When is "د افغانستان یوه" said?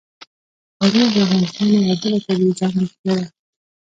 1.13-1.95